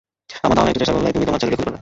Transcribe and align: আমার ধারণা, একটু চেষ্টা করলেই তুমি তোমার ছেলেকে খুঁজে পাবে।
আমার 0.45 0.55
ধারণা, 0.57 0.67
একটু 0.71 0.79
চেষ্টা 0.81 0.95
করলেই 0.95 1.13
তুমি 1.15 1.25
তোমার 1.27 1.41
ছেলেকে 1.41 1.57
খুঁজে 1.59 1.69
পাবে। 1.69 1.79